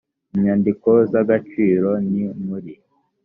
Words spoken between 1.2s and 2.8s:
agaciro ni muri